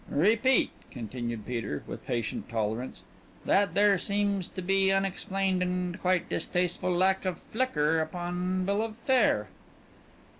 "Repeat," 0.09 0.71
continued 0.89 1.45
Peter, 1.45 1.83
with 1.85 2.07
patient 2.07 2.49
tolerance, 2.49 3.03
"that 3.45 3.75
there 3.75 3.99
seems 3.99 4.47
to 4.47 4.63
be 4.63 4.91
unexplained 4.91 5.61
and 5.61 6.01
quite 6.01 6.27
distasteful 6.27 6.89
lack 6.91 7.23
of 7.23 7.43
liquor 7.53 7.99
upon 7.99 8.65
bill 8.65 8.81
of 8.81 8.97
fare." 8.97 9.47